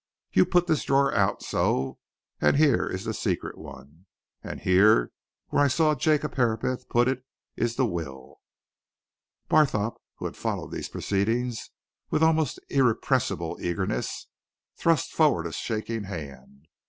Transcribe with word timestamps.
You 0.31 0.47
put 0.47 0.65
this 0.65 0.83
drawer 0.83 1.13
out 1.13 1.43
so 1.43 1.99
and 2.39 2.57
here 2.57 2.87
is 2.87 3.03
the 3.03 3.13
secret 3.13 3.55
one. 3.55 4.07
And 4.41 4.59
here 4.59 5.11
where 5.49 5.63
I 5.63 5.67
saw 5.67 5.93
Jacob 5.93 6.33
Herapath 6.33 6.89
put 6.89 7.07
it 7.07 7.23
is 7.55 7.75
the 7.75 7.85
will." 7.85 8.41
Barthorpe, 9.47 10.01
who 10.15 10.25
had 10.25 10.35
followed 10.35 10.71
these 10.71 10.89
proceedings 10.89 11.69
with 12.09 12.23
almost 12.23 12.59
irrepressible 12.69 13.59
eagerness, 13.61 14.25
thrust 14.75 15.11
forward 15.13 15.45
a 15.45 15.53
shaking 15.53 16.05
hand. 16.05 16.67